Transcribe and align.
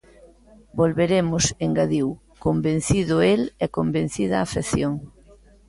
Volveremos, 0.79 1.43
engadiu, 1.67 2.07
convencido 2.45 3.15
el 3.33 3.41
e 3.63 3.65
convencida 3.77 4.33
a 4.37 4.45
afección. 4.47 4.93